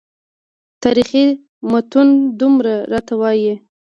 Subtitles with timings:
[0.83, 1.25] تاریخي
[1.71, 2.07] متون
[2.39, 3.53] دومره راته وایي.